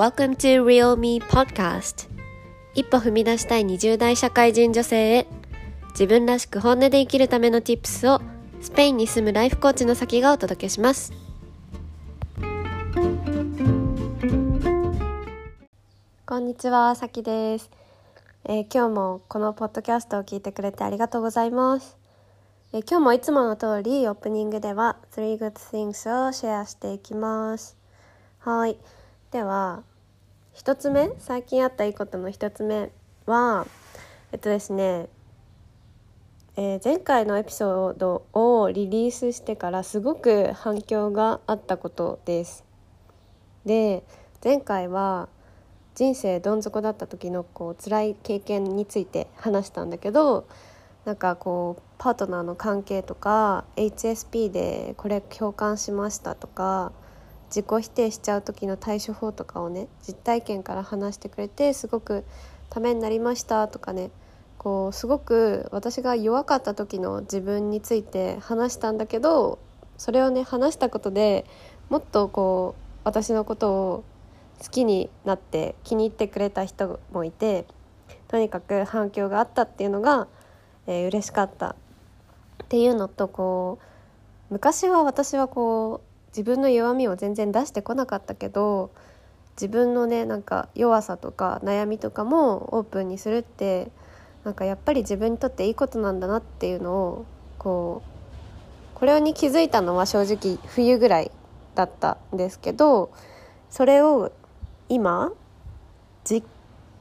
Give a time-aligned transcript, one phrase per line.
[0.00, 2.08] Welcome to Real Me Podcast.
[2.74, 5.26] 一歩踏み出したい20代社会人女性へ。
[5.90, 8.22] 自分らしく本音で生きるための Tips を
[8.62, 11.12] スペインに住むライフコーチの先がお届けします。
[16.24, 17.70] こんにちは、さきです、
[18.44, 21.98] えー今日もこのポッドキャストを聞いてくれてありがとうございます、
[22.72, 27.76] えー今日もいつもの通りオープニングでは3 good things をシェアしていきます。
[28.38, 28.78] はい。
[29.30, 29.84] では
[30.60, 32.90] 一つ目最近あったいいことの一つ目
[33.24, 33.66] は
[34.30, 35.08] えっとですね
[36.54, 42.66] えー前回のエピソードをリリースしてからすごく反響があったことです。
[43.64, 44.04] で
[44.44, 45.30] 前回は
[45.94, 50.46] 人生どん底だった時のこう辛い経験について話したんだけど
[51.06, 56.92] なんかこうパートナーの関係とか HSP でこれ共感しましたとか
[57.50, 62.24] 自己否定しちゃう時の対処法とかをね実体験から話してくれてすごく
[62.70, 64.10] ためになりましたとかね
[64.56, 69.58] こうすごく私が弱かった時の自分について話したんだけど
[69.98, 71.44] それをね話したことで
[71.88, 74.04] もっとこう私のことを
[74.62, 77.66] 好きになって気に入ってくれた人もいて
[78.28, 80.28] とにかく反響があったっていうのが、
[80.86, 83.78] えー嬉しかったっていうのとこ
[84.50, 88.90] う昔は私はこう自分の弱みを全然出してこなかったけど
[89.52, 93.90] 自分のねなんか弱さとか悩みとかもオープンにするって
[94.44, 97.26] なんかやっぱり自分にとっていいことなんだなっていうのを
[97.58, 101.30] こうこれに気づいたのは正直冬ぐらい
[101.74, 103.10] だったんですけど
[103.70, 104.32] それを
[104.88, 105.32] 今
[106.24, 106.42] 実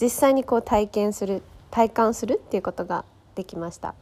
[0.10, 1.42] 際にこう体験する
[1.72, 3.96] 体感するっていうことができました。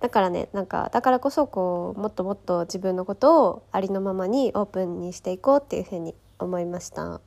[0.00, 7.20] だからねなんかだからこそこうもっともっと自分のことをありのままにオープンにしていこうっていうふうに思いました。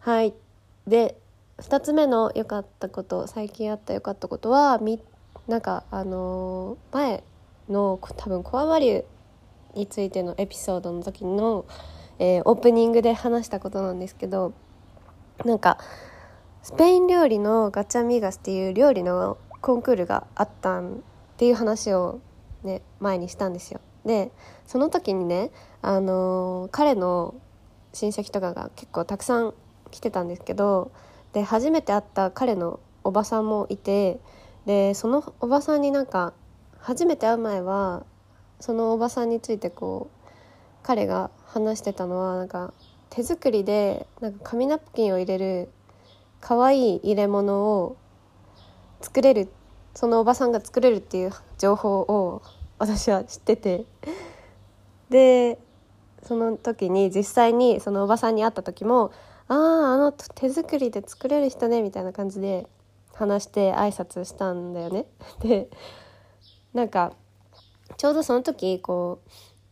[0.00, 0.34] はい。
[0.86, 1.16] で
[1.58, 5.00] 2つ目の良かったこと最近あった良かったことはみ
[5.46, 7.24] なんかあのー前
[7.68, 9.04] の多分コアバリュー
[9.78, 11.66] についてのエピソードの時の、
[12.18, 14.52] えーオープニングで話したことなんですけど
[15.44, 15.78] なんか
[16.62, 21.02] スペイン料理のガチャミガスっていう料理のコンクールがあったん
[21.38, 22.20] っていう話を
[22.64, 23.80] ね前にしたんですよ。
[24.04, 24.32] で
[24.66, 27.36] その時にねあのー彼の
[27.92, 29.54] 親戚とかが結構たくさん
[29.92, 30.90] 来てたんですけど
[31.32, 34.18] で初めて会った彼のおばさんもいて
[34.66, 36.32] でそのおばさんになんか
[36.80, 38.04] 初めて会う前は
[38.58, 40.28] そのおばさんについてこう
[40.82, 42.74] 彼が話してたのはなんか
[43.10, 45.68] 手作りでなんか紙ナプキンを入れる
[46.40, 47.96] 可愛い入れ物を
[49.00, 49.48] 作れる
[49.98, 52.40] そのおばさんが作れるっていう情報を
[52.78, 53.84] 私は知ってて
[55.10, 55.58] で
[56.22, 59.10] その時に実際にそのおばさんに会った時も
[59.48, 59.56] 「ああ
[59.94, 62.68] あの手作りで作れる人ね」みたいな感じで
[63.12, 65.06] 話して挨拶したんだよね。
[65.42, 65.68] で
[66.72, 67.12] なんか
[67.96, 69.18] ちょうどその時こ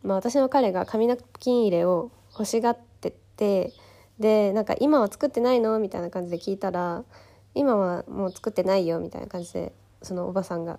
[0.02, 3.72] う、まあ、私の彼が紙ナプキン入れを欲しがってて
[4.18, 7.04] でなんか「今は作ってないの?」みたいな感じで聞いたら
[7.54, 9.72] 「今はもう作ってないよ」みたいな感じで
[10.02, 10.78] そのおばさんが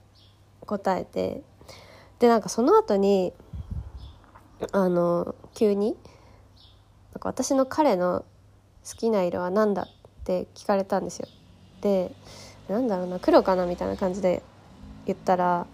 [0.61, 1.41] 答えて
[2.19, 3.33] でなんかその後に
[4.71, 5.95] あの急に
[7.13, 8.25] なんか私の彼の
[8.87, 9.87] 好きな色は何だっ
[10.23, 11.27] て聞かれたんですよ。
[11.81, 12.11] で
[12.67, 14.41] なんだろうな黒かなみたいな感じで
[15.05, 15.67] 言ったら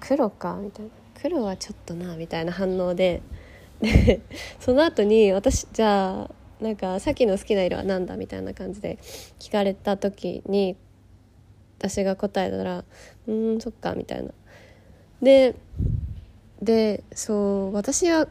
[0.00, 3.22] 黒かみたいな黒はちょっとなみたいな反応で
[3.80, 4.20] で
[4.60, 6.30] その後に私じゃあ
[6.62, 8.98] なんかさっきの好きな色は何だみたいな感じで
[9.38, 10.76] 聞かれた時に
[11.78, 12.84] 私が答えたら
[13.26, 14.32] 「うんそっか」みたいな。
[15.22, 15.54] で
[16.62, 18.28] でそう私は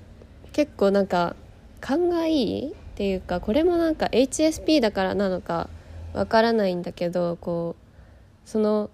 [0.51, 1.35] 結構なんか
[1.79, 5.69] 勘がいいっていうかこれもなんか HSP だからなのか
[6.13, 8.89] わからないんだけどこうその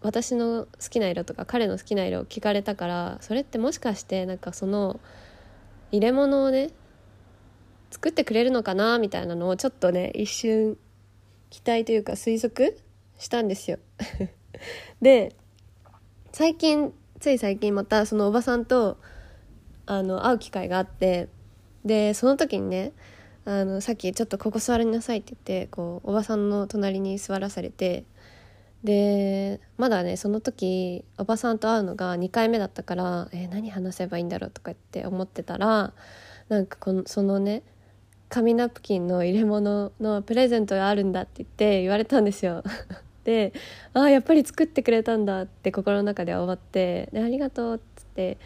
[0.00, 5.00] 私の好きな色とか彼の好きな色を聞かれたからそれってもしかしてなんかその
[5.90, 6.70] 入れ物をね
[7.90, 10.76] 作ってくれるのかなみたいなのをちょっとね一瞬
[11.50, 12.78] 期待というか推測
[13.22, 13.78] したんですよ。
[15.00, 15.34] で
[16.32, 18.98] 最近つい最近またそのおばさんと
[19.86, 21.28] あの会う機会があって
[21.84, 22.92] でその時にね
[23.44, 28.04] あのさっきちょっとここ座りなさいって言ってこうおばさんの隣に座らされて
[28.82, 35.92] でまだねその時おばさんと会うのが2回目だったからえー何話せばいいんだろうとかって思ってたら
[36.48, 37.62] なんかこのそのね
[38.28, 42.64] 紙ナプキンの入れ物のプレゼントがあるんだって言って言われたんですよ。
[43.24, 43.52] で
[43.94, 48.38] ああやっぱり作ってくれたんだって心の中では思ってでありがとうっつって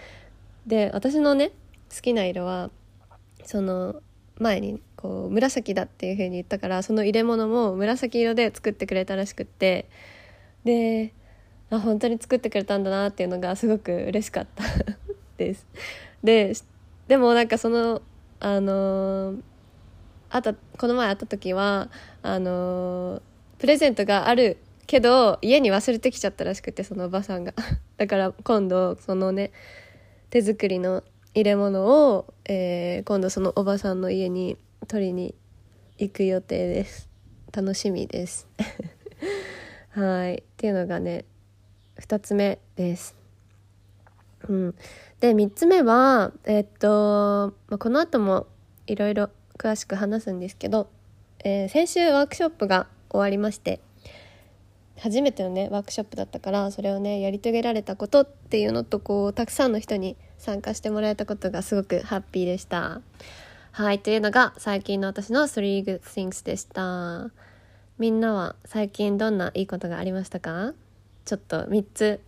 [0.66, 1.52] で私のね
[1.94, 2.70] 好きな色は
[3.44, 4.02] その
[4.38, 9.88] 前にこう紫だっていう風に言ったからその入れ物も紫色で作ってくれたらしくって
[10.64, 11.12] で
[11.70, 14.64] あ本当に作ってくれたんだなっていうのがすごく嬉しかった
[15.38, 15.66] です。
[16.22, 16.52] で
[17.08, 18.02] でもなんかその
[18.40, 19.42] あのー、
[20.30, 21.88] あたこの前会った時は
[22.22, 23.22] あのー、
[23.58, 27.54] プレゼントがあるけど家に忘れてきちゃったらしくてそのおばさんが。
[27.96, 29.52] だから今度そのね
[30.30, 31.02] 手作りの
[31.34, 34.56] 入れ物を、えー、今度そのおばさんの家に
[34.88, 35.34] 取りに
[35.98, 37.08] 行く予定です。
[37.52, 38.48] 楽しみです。
[39.90, 40.34] はい。
[40.36, 41.24] っていうのがね
[42.00, 43.16] 2つ目です。
[44.48, 44.74] うん、
[45.20, 48.46] で3つ目はえっと、まあ、この後も
[48.86, 50.88] いろいろ詳しく話すんですけど、
[51.44, 53.80] えー、先週ワークショップが終わりまして
[54.98, 63.00] 初めてのねワークショップだったからそれをねやり遂げられたことっていうのとこうたくさんの人に参加してもらえたことがすごくハッピーでした。
[63.72, 67.30] はいというのが最近の私の3 good things でした。
[67.98, 70.72] みんなは最近どんないいことがありましたか？
[71.24, 72.20] ちょっと3つ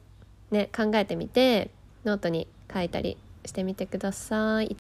[0.50, 1.70] ね考えてみて
[2.04, 3.16] ノートに書いたり
[3.46, 4.76] してみてください。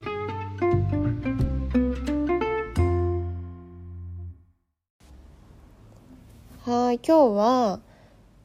[7.06, 7.80] 今日は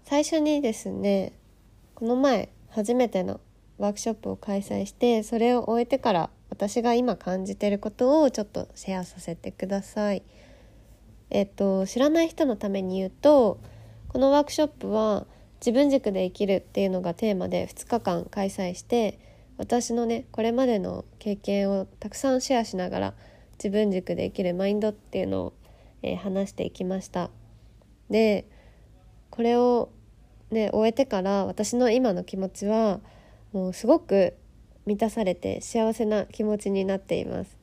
[0.04, 1.32] 最初にですね
[1.94, 3.40] この前初めての
[3.78, 10.22] ワークショップを開催してそれを終えてから私が今感じてることをちょっとシェアさせてください。
[11.30, 13.58] えっと知らない人のために言うと
[14.08, 15.26] このワークショップは
[15.60, 19.18] 自分軸で生きるっていうのがテーマで2日間開催して
[19.56, 23.14] 私のねこれまでの経験をたくさんシェアしながら
[23.54, 25.52] 自分軸で生きるマインドっていうのを、
[26.02, 27.30] えー、話していきました
[28.12, 28.46] で
[29.30, 29.90] これを
[30.50, 33.00] ね終えてから私の今の気持ちは
[33.52, 34.34] もうすごく
[34.86, 37.56] 満たされて幸せな気持ちになっています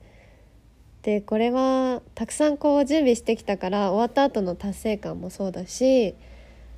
[1.04, 6.16] でこれはたくさんこう準備してきたから終わった後の達成感もそうだし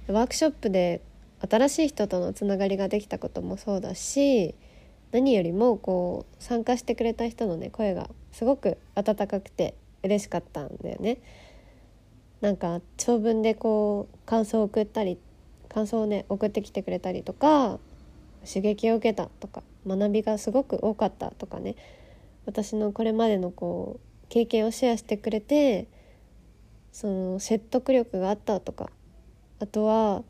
[0.07, 1.01] ワークショップで
[1.49, 4.53] 新しい人とのつながりができたこともそうだし
[5.11, 11.17] 何よりもこう参加してくれた人のね声がすごく温かくて嬉しかったんだよね。
[12.41, 15.19] なんか長文でこう感想を送ったり
[15.69, 17.79] 感想をね送ってきてくれたりとか
[18.45, 21.75] 刺激を受けたとか学びがすごく多かったとかね。
[22.45, 25.87] 私のこれまでのこう経験をシェアしてくれて
[26.91, 28.89] その説得力があったとか
[29.59, 30.23] あとは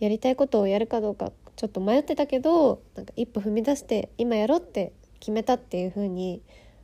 [0.00, 6.42] やりたいことをやるかどうかちょっと迷ってたけどなんか一歩踏み出して今やろうって決めたっていう風に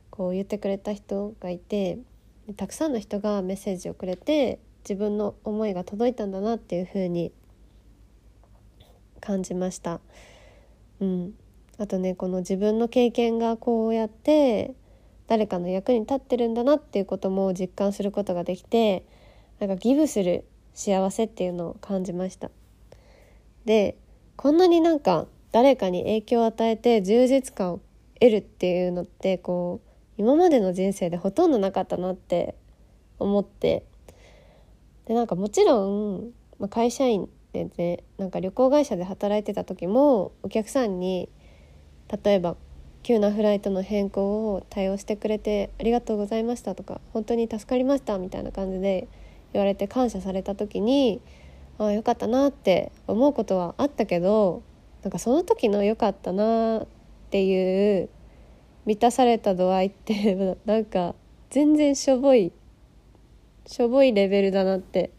[0.09, 1.99] こう言ってくれた人がいて
[2.53, 7.31] たくさんの人がメッセージをくれて自分の思いが届いたんだなっていう風に
[9.19, 9.99] 感じました。
[10.99, 11.33] うん、
[11.79, 14.75] あとねこの自分の経験がこうやって
[15.27, 19.05] 誰かの役に立ってるんだなっていうことも実感することができて
[19.59, 22.51] なんかギブする幸せっていうのを感じました。
[23.65, 23.97] で
[24.35, 27.81] こんなになんか誰かに影響を与えて充実感を
[28.19, 29.84] 得るっていうのってこう
[30.17, 32.55] 今までの人生でほとんどなかったなって
[33.19, 33.85] 思って。
[35.05, 41.29] でなんかもちろん、まあ、会社員でねなんか旅行会社で働いてた時もお客さんに
[42.23, 42.55] 例えば
[43.03, 49.07] 急なフライトの変更を対応してくれてありがとうございましたとか本当に助かりましたみたいな感じで
[49.53, 51.21] 言われて感謝された時に
[51.77, 54.63] ああよかったなって思うことはあったけど
[55.03, 56.87] なんかその時の良かったなっ
[57.29, 58.09] ていう
[58.85, 61.15] 満たされた度合いって なんか
[61.49, 62.51] 全然しょぼい
[63.65, 65.11] しょぼいレベルだなって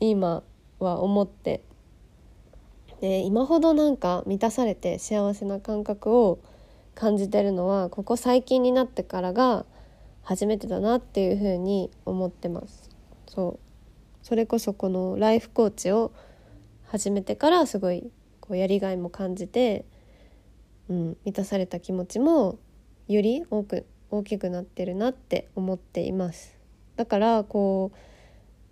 [0.00, 0.42] 今
[0.78, 1.62] は思って。
[3.00, 6.38] で今ほどなんか満たされて幸せな感覚を
[6.94, 9.66] 感じてるのはここ最近になってからが
[10.22, 12.90] 初めてだなっていうふうに思ってます。
[13.26, 13.58] そう。
[14.22, 16.12] それこそこのライフコーチを
[16.84, 18.10] 始めてからすごい
[18.40, 19.84] こうやりがいも感じて、
[20.92, 22.58] うん、満たされた気持ちも
[23.08, 26.54] より多く大きくなってるなって思っています
[26.96, 27.98] だからこう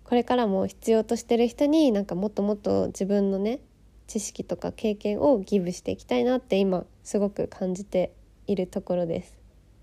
[0.07, 3.59] これからも必要としてる人になんかもっともっと自分のね
[4.05, 8.13] 知識とか経験をギブしていきたいなって今すごく感じて
[8.45, 9.39] いるところです。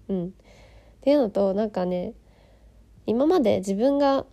[0.09, 0.31] うん、っ
[1.01, 2.13] ていうのとなんかね
[3.07, 4.27] 今まで自分が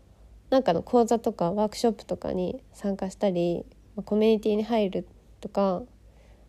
[0.49, 3.65] なんかの講座とかワークショップとかに参加したり
[4.03, 5.07] コミュニティに入る
[5.39, 5.81] とか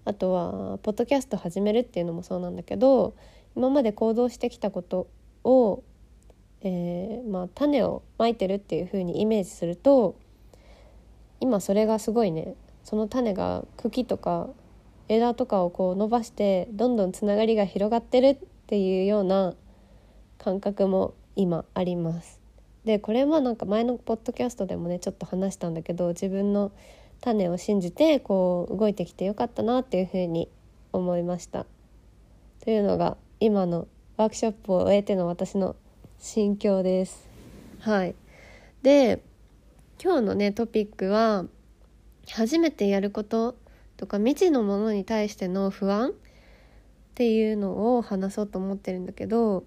[0.06, 3.16] あとはポッドキャスト始めるっていうのもそうなんだけど
[3.56, 5.08] 今まで行動してきたこと
[5.42, 5.82] を、
[6.62, 10.16] えー、まあ、種をまいてるっていう風にイメージすると
[11.40, 14.48] 今それがすごいねその種が茎とか
[15.08, 19.54] 枝とかをこう伸ばしてどんどんつながりが広がってるっていうような
[20.38, 22.40] 感覚も今あります。
[22.84, 26.70] でこれはなんか前のポッドキャストでもねちょっと話したんだけど自分の
[27.20, 30.48] 種を信じてこう動いてきてよかったなっていうふうに
[30.92, 31.66] 思いました。
[32.64, 35.76] というのが今のワークショップを終えての私の
[36.18, 37.28] 心境です。
[37.80, 38.14] はい、
[38.82, 39.22] で
[40.02, 41.44] 今日のねトピックは
[42.30, 43.56] 初めてやること
[43.96, 46.12] とか未知のものに対しての不安っ
[47.14, 49.62] ていうのを話そうと思ってるんだけどっ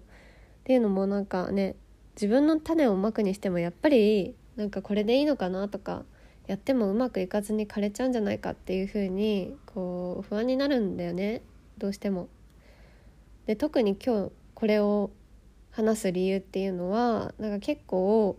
[0.64, 1.76] ていうのもなんかね
[2.14, 6.04] 自分の種をまくにしてもやっぱりなんかこれでいいのかなとか
[6.50, 11.42] やってもうまくいかずに枯れちゃうんじゃないかっていう風にこう不安になるんだよね
[11.78, 12.28] どうしても。
[13.46, 15.12] で特に今日これを
[15.70, 18.36] 話す理由っていうのはなんか結構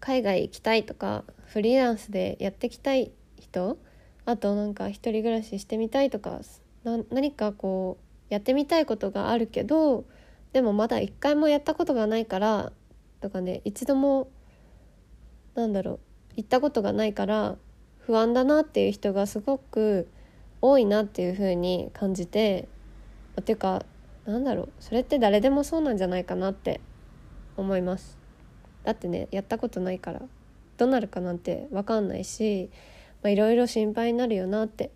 [0.00, 3.78] 海外行きたいとかフリーランスでやっていきたい人
[4.24, 6.40] あとなんか一人暮らししてみたいとか
[6.84, 10.06] 何かこうやってみたいことがあるけど
[10.52, 12.72] でもまだ一回もやったことがないから
[13.20, 14.28] とかね一度も
[15.54, 16.07] なんだろう
[16.38, 17.56] 行ったことがないから
[17.98, 20.06] 不安だなっていう人がすごく
[20.62, 22.68] 多いなっていう風に感じて
[23.40, 23.84] っていうか
[24.24, 26.80] なんだろうそれって誰でもそうなんじゃないかなって
[27.56, 28.16] 思います。
[28.84, 30.22] だってねやったことないから
[30.76, 32.70] どうなるかなんて分かんないし
[33.24, 34.86] いろいろ心配になるよなって。
[34.86, 34.90] っ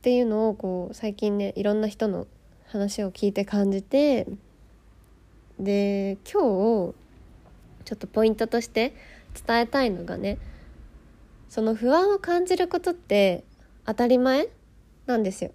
[0.00, 2.26] ていうのをこう最近ねいろんな人の
[2.66, 4.26] 話を聞いて感じて
[5.60, 6.94] で今日
[7.84, 8.94] ちょっとポイントとして
[9.46, 10.38] 伝えたいのがね
[11.48, 13.44] その不安を感じることって
[13.84, 14.48] 当たり前
[15.06, 15.50] なんですよ。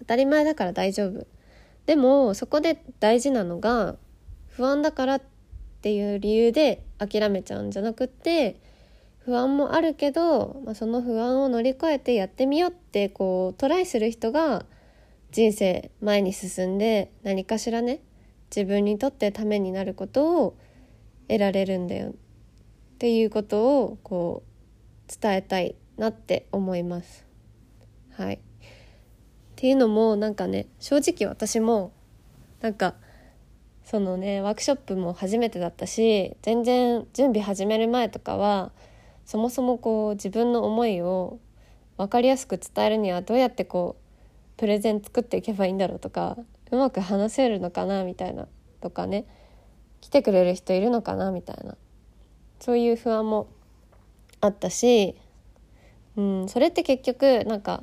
[0.00, 1.26] 当たり前だから大丈夫。
[1.86, 3.96] でもそこで大事なのが
[4.48, 5.22] 不安だからっ
[5.82, 8.60] ていう理由で諦めちゃうんじゃなくって
[9.20, 14.64] 不安もあるけど、まあ、その不安を乗り越えてやってみようってこうトライする人が
[15.30, 18.00] 人生前に進んで何かしらね
[18.54, 20.56] 自分にとってためになることを
[21.30, 22.12] 得られるんだよっ
[22.98, 27.24] ていうことをこう伝えたいなって思います。
[28.16, 28.38] はい、っ
[29.54, 31.92] ていうのもなんかね正直私も
[32.60, 32.96] なんか
[33.84, 38.72] そのねワークショップも初めてだったし全然準備始める前とかは
[39.24, 41.38] そもそもこう自分の思いを
[41.96, 46.36] 分かりやすく伝えるにはどうやってこうプレゼン作っていけばいいんだろうとか
[46.72, 48.48] うまく話せるのかなみたいな
[48.80, 49.26] とかね
[50.00, 51.76] 来てくれる人いるのかなみたいな。
[52.58, 53.48] そういう不安も
[54.40, 55.16] あったし、
[56.16, 57.82] うん、それって結局なんか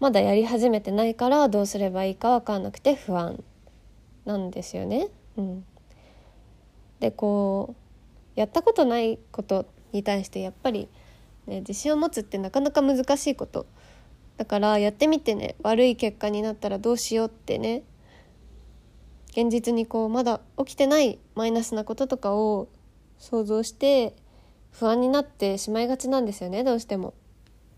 [0.00, 3.42] まだやり始めてないからどうすればいいか分かんなくて不安
[4.24, 5.08] なんですよね。
[5.36, 5.64] うん、
[7.00, 7.74] でこ
[8.36, 10.88] うやったことないことに対してやっぱり、
[11.46, 13.66] ね、自信を持つってなかなか難しいこと。
[14.38, 17.82] だからやってみてね悪い結果になったらどうしようってね
[19.32, 22.68] 現実にこうまだ起きてないマイナスなこととかを
[23.18, 24.14] 想像して
[24.70, 27.14] 不安になってしまいがちなんですよねどうしても。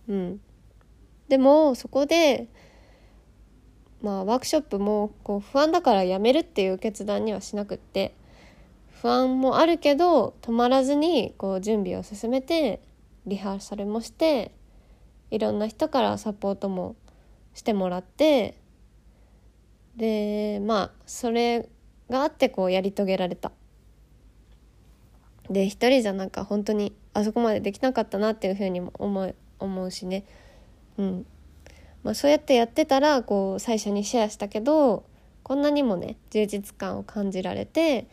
[0.08, 0.40] うん、
[1.28, 2.49] でもそこで
[4.02, 8.14] まあワークショップもこう不安だからやめるっていう決断にはしなくって
[9.00, 12.80] 不安もあるけど止まらずにこう準備を進めて
[13.26, 14.52] リハーサルもして
[15.30, 16.96] いろんな人からサポートも
[17.54, 18.56] してもらって
[19.96, 21.68] でまあそれ
[22.10, 23.52] があってこうやり遂げられた。
[25.50, 30.24] で一人じゃなんか本当にあそこまでできなかったなっていうふうにも思う思うしね
[30.96, 31.26] うん
[32.02, 35.04] まあ、そうやってやってたらこう最初にシェアしたけど
[35.42, 38.06] こんなにもね充実感を感じられて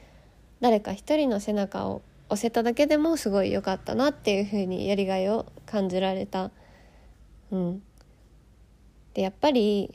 [0.61, 6.51] 誰か一人の背中を押せただけでもすごい良かったなっていうふうにやりがいを感じられた。
[7.51, 7.83] うん、
[9.13, 9.93] でやっぱり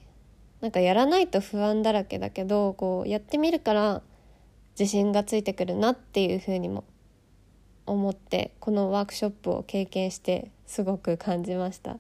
[0.61, 4.03] なんかやらないと不安だらけだけどこうやってみるから
[4.79, 6.85] 自信がついてくるなっていうふうにも
[7.87, 11.99] 思ってこのワークショップを経験してすごく感じました。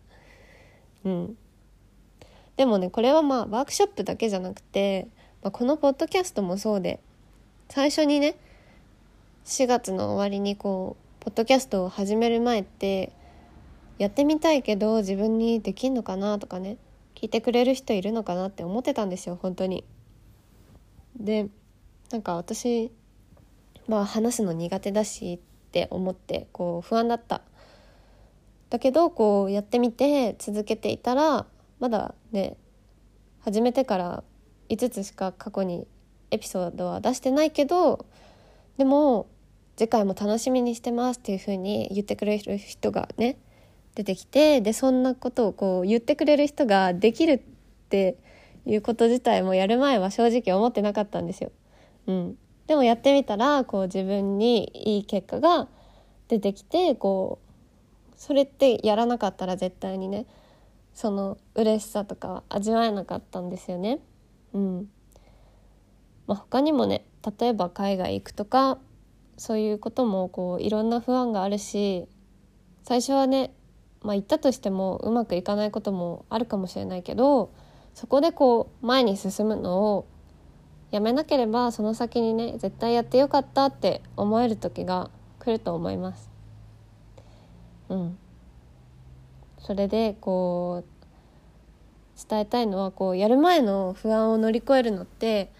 [1.04, 1.36] うん、
[2.56, 5.08] でもねこれはまあワークショップだけじゃなくて、
[5.42, 7.00] まあ、このポッドキャストもそうで
[7.68, 8.36] 最初にね
[9.44, 13.12] 4月の終わりにこうポッドキャストを始める前って
[13.98, 16.76] やってみたいけど自分にできんのかなとかね
[17.26, 19.84] いてくれる人いるのかなって思ってたんですよ本当に。
[21.18, 21.48] で
[22.10, 22.90] なんか私
[23.88, 27.42] まあ話すの苦手だしって思ってこう不安だった
[28.70, 31.46] だけどこうやってみて続けていたら
[31.78, 32.56] まだね
[33.40, 34.24] 始めてから
[34.68, 35.86] 5つしか過去に
[36.30, 38.06] エピソードは出してないけど
[38.76, 39.26] でも
[39.76, 43.36] 次回も楽しみにしてますっていう風に言ってくれる人がね
[43.96, 47.40] 出てきてでそんなことをこう言ってくれる人ができるっ
[47.88, 48.16] て
[48.64, 51.50] いうこと自体もやる前は正直思ってなかったんですよ。
[52.06, 52.38] うん、
[52.68, 55.68] でもやってみたらこう自分にいい結果が
[56.28, 60.26] 出てきてこうそれってやらなかったら絶対にね
[60.92, 63.98] その嬉しさとかは味わえなかったんですよね。
[64.52, 64.90] うん
[66.26, 67.06] まあ、他にもね
[67.40, 68.78] 例えば海外行くとか
[69.38, 72.06] そういうこともこういろんな不安があるし
[72.88, 73.52] 最初はね、
[74.02, 77.50] まあ、行ったとしてもうまくいかないこともあるかもしれないけど
[77.94, 80.06] そこでこう前に進むのを
[80.90, 85.10] やめなければその先にね絶対やってよかったって思える時が
[85.40, 86.30] 来ると思います。
[87.88, 88.18] うん、
[89.58, 95.52] それでこう伝えたいのはこうやる前の不安を乗り越えるのって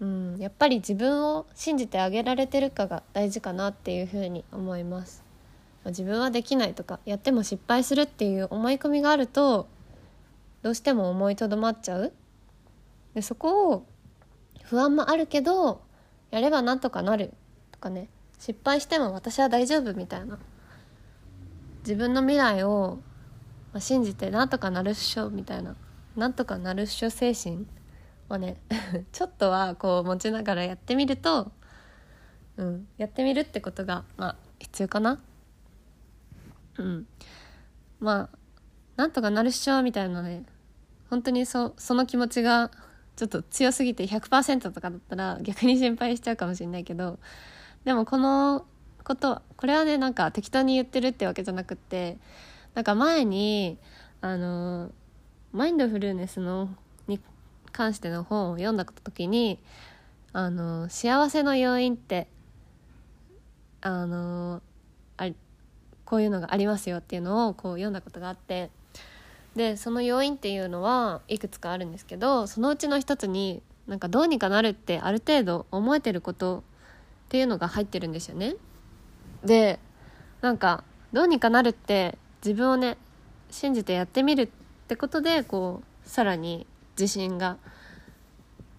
[0.00, 5.24] うん、やっぱり自分を信じてあげられてるかが大事かなっていうふうに思います
[5.90, 9.68] 自分はできないとかやっても失敗するっていう思い込みがあると
[10.62, 12.12] どうしても思いとどまっちゃう。
[13.14, 13.86] でそこを
[14.64, 15.80] 不安もあるけど
[16.30, 17.32] やればなんとかなる
[17.72, 18.08] とかね。
[18.38, 20.38] 失敗しても私は大丈夫みたいな。
[21.80, 22.98] 自分の未来を
[23.78, 25.76] 信じてなんとかなるっしょみたいな。
[26.16, 27.66] なんとかなるっしょ精神
[28.28, 28.56] をね
[29.12, 31.52] ちょっとはこう持ちながらやってみると、
[32.56, 35.20] うん、やってみるってことがまあ必要かな。
[36.78, 37.06] うん。
[38.00, 38.38] まあ
[38.96, 40.44] なんとかなるっしょみたいなね
[41.10, 42.70] 本当にそその気持ちが
[43.16, 47.18] ちょっと強すぎて100%とかだったら逆に心配しちゃうかもしれないけど
[47.84, 48.66] でもこの
[49.04, 52.18] ことこれはねなんか適当に言ってるってわけじゃなくって
[52.74, 53.78] なんか前に
[54.20, 54.90] あの
[55.52, 56.68] マインドフルネスの
[57.06, 57.20] に
[57.72, 59.58] 関しての本を読んだ時に
[60.32, 62.26] あの幸せの要因って
[63.80, 64.60] あの
[65.16, 65.28] あ
[66.06, 68.70] こういうのがありますよっていうのをこう読んだことがあって
[69.54, 76.58] でその要因っていうのはいくつかあるんですけどそのうちの一つになんかどうにかなるってある程度思えてること
[77.26, 78.54] っていうのが入ってるんですよね。
[79.44, 79.78] で
[80.40, 82.96] なんかどうにかなるって自分をね
[83.50, 84.48] 信じてやってみるっ
[84.88, 86.66] てことでこうさらに
[86.98, 87.58] 自信が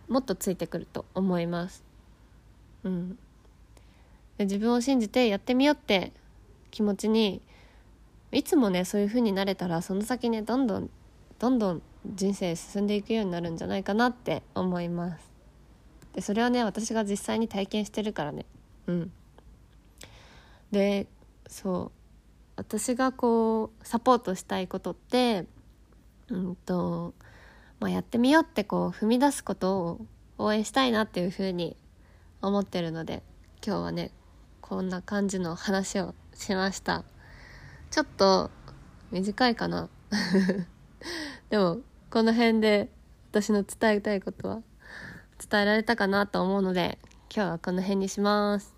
[0.08, 1.84] もっとついてくると思います。
[2.84, 3.18] うん、
[4.38, 6.13] で自分を信じてやってみようって
[6.71, 7.41] 気持ちに
[8.32, 10.89] いつもねそういう風になれたらその先ねどんどん
[11.39, 15.32] どんどん人生進んでいくようになるんじゃないかなって思います。
[16.13, 18.45] でそれはね私が実際に体験してるからね。
[18.88, 19.12] うん。
[20.71, 21.08] で
[21.47, 21.91] そう。
[22.56, 25.45] 私がこうサポートしたいことって
[26.30, 27.13] うんと
[27.80, 30.06] まあ、やってみようってこう踏み出すことを
[30.38, 31.75] 応援したいなっていうふうに
[32.41, 33.23] 思ってるので
[33.65, 34.12] 今日はね
[34.62, 37.04] こんな感じの話をしました。
[37.89, 38.52] ちょっと
[39.12, 39.89] 短いかな。
[41.50, 42.89] でもこの辺で
[43.32, 44.62] 私の伝えたいことは
[45.50, 47.00] 伝えられたかなと思うので
[47.34, 48.76] 今日はこの辺にします。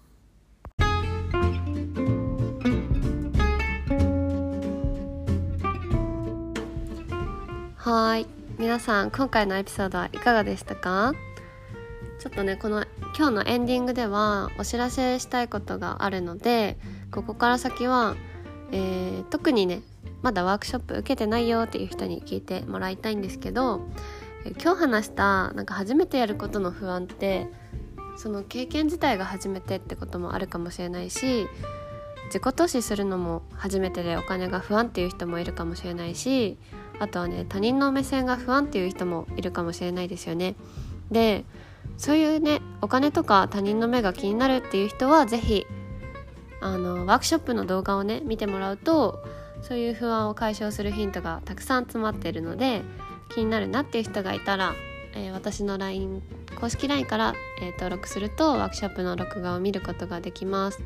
[7.76, 8.28] はい。
[8.58, 11.14] 皆さん今回のエピソードはいかがでしたか？
[12.20, 12.86] ちょっとねこの
[13.18, 16.78] 今日のエンディングではお知らせしたいことがあるので
[17.12, 18.16] ここから先は、
[18.72, 19.82] えー、特にね
[20.22, 23.82] まだワークショップ受けてないよっていう人に聞いてもらいたいんですけど、
[24.62, 27.48] 今日話したなんか初めてやることの不安って
[28.18, 31.48] その経験自体が初めてってこともあるかもしれないし
[32.26, 36.58] 自己投資するのも初めてでお金が不安っていう人もいるかもしれないし
[37.00, 40.56] あとはね他人の目線が不安っていう人もいるかもしれないですよね。
[41.12, 41.46] で
[41.98, 45.66] そういうねお金とか他人の目が気になるっていう人は是非
[46.62, 49.24] あのワークショップの動画をね見てもらうと
[49.62, 52.82] そういう不安を解消するヒントがたくさん詰まってるので
[53.30, 54.74] 気になるなっていう人がいたら、
[55.14, 56.22] えー、私の LINE
[56.60, 60.80] 公式 LINE から、えー、登録するとワークショップの録画を見ることができます。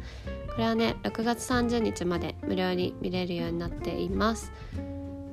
[0.54, 4.52] これはね6月30日まで無料に見れるようになっています。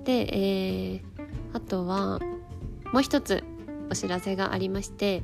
[0.05, 1.03] で、えー、
[1.53, 2.20] あとは
[2.92, 3.44] もう一つ
[3.90, 5.22] お知らせがありまして、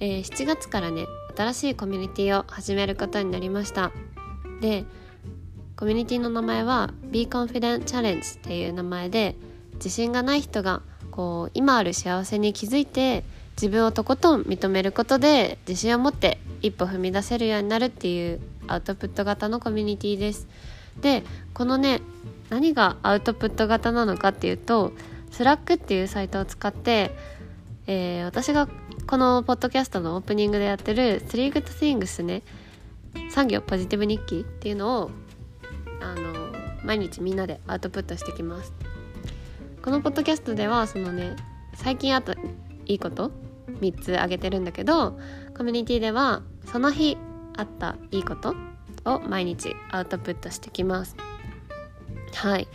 [0.00, 3.92] えー、7月からね新しいコミュニティを始めることになりました
[4.60, 4.84] で
[5.76, 9.36] コミュニティの名前は Be Confident Challenge っていう名前で
[9.74, 20.46] 自信がない人がこう今ある幸せに気づいて自分をとことん認めることで自信を持って一歩踏み出せるようになるっていうアウトプット型のコミュニティです。
[21.00, 21.22] で
[21.54, 22.00] このね
[22.50, 24.92] 何がアウトプット型なのかっていうと
[25.30, 27.12] Slack っていうサイトを使って、
[27.86, 28.68] えー、私が
[29.06, 32.42] このポッドキャストのオープニングでやってる「3 Good Things ね」
[33.30, 35.10] 3行ポジティブ日記っていうのを
[36.00, 36.52] あの
[36.84, 38.72] 毎日みんなでアウトプットしてきます。
[39.82, 41.36] このポッドキャストではそのね
[41.74, 42.34] 最近あと
[42.86, 43.30] いいこと
[43.80, 45.18] 3つ挙げてるんだけど
[45.56, 47.16] コミュニティではその日
[47.56, 48.54] あったいいこと
[49.04, 51.16] を毎日アウトプットしてきます。
[52.34, 52.68] はい、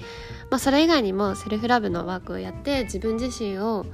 [0.50, 3.86] まあ、それ以外にもセルフラブのワークをやって自分自身を、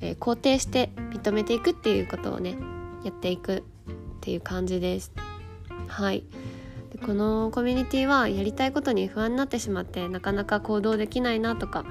[0.00, 2.56] えー、肯定して認めていくっていうことをね
[3.04, 3.62] やっていくっ
[4.20, 5.12] ていう感じです。
[5.88, 6.24] はい。
[6.92, 11.84] でこのコミュニティはやりたいことに不安になってしまってなかなか行動できないなとか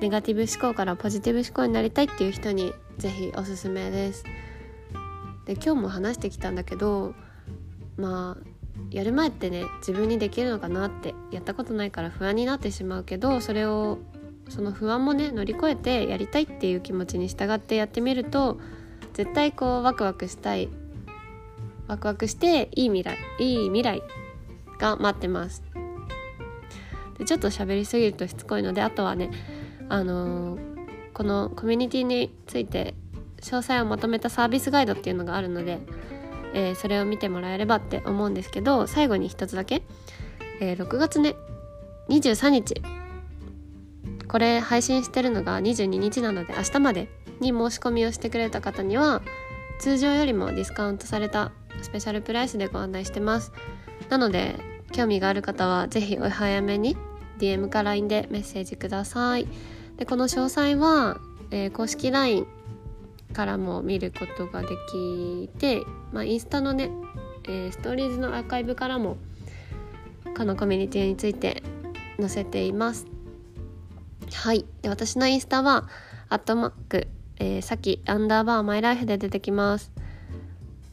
[0.00, 4.24] ネガティブ思考からポジティブ思考になりたいっていう人に是非おすすめです。
[5.46, 7.14] で今日も話してきたんだけど
[7.96, 8.54] まあ
[8.90, 13.98] やる前ってね自分にできるのかなってやったことないから不安になってしまうけどそれを
[14.48, 18.58] その不安もね乗り越えてやりたいっていう気持ちに従ってやってみると
[19.12, 20.68] 絶対こうワクワクしたい
[21.86, 24.02] ワクワクしていい未来いい未来
[24.78, 25.62] が待ってます。
[27.18, 29.30] でちょっと喋りすぎるとしつこいのであとはね
[29.88, 32.94] あのー、このコミュニティについて
[33.40, 35.80] 詳細をまとめたサービスガイドっていうのがあるので
[36.54, 39.82] えー、それを見てもらえればって思うんですけど最後に一つだけ、
[40.60, 41.34] えー、6月ね
[42.08, 42.82] 23日。
[44.28, 47.08] これ配信してるのが22日なので明日まで
[47.40, 49.22] に申し込みをしてくれた方には
[49.78, 51.52] 通常よりもディスカウントされた
[51.84, 53.52] スペシャルプライスでご案内してます。
[54.08, 54.56] なので
[54.92, 56.96] 興味がある方は是非お早めに
[57.38, 59.46] DM か LINE でメッセージください。
[59.96, 61.20] でこの詳細は、
[61.50, 62.46] えー、公式 LINE
[63.32, 66.90] からも見ることができて、まあ、インスタのね、
[67.44, 69.16] えー、ストーリーズのアーカイブからも
[70.36, 71.62] このコミュニティについて
[72.18, 73.06] 載せています。
[74.32, 74.64] はい。
[74.82, 75.88] で私のインスタは
[76.28, 79.93] アットマーク、えー、さっきアンダーバーマイライフで出てきます。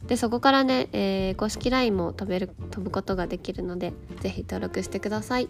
[0.06, 5.48] でそこからね、えー、公式 LINE も飛べる飛ぶことができるので是非登録してください。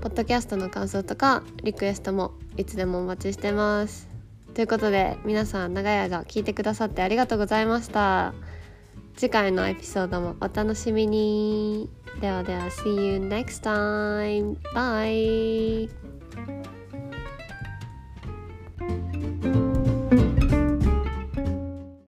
[0.00, 4.08] ポッドキャストの感想とかリクエストもいつでもお待ちしてます。
[4.54, 8.34] ということで皆さん長い間聞いてくださってありがとうございました。
[9.16, 11.88] 次回のエピソードもお楽しみに。
[12.20, 16.03] ではでは See you next time bye